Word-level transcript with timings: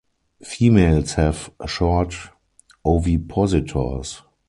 Females 0.43 1.11
have 1.13 1.51
short 1.67 2.15
ovipositors. 2.83 4.23